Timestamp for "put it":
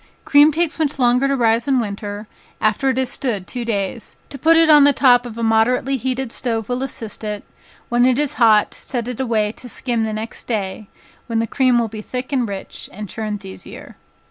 4.39-4.67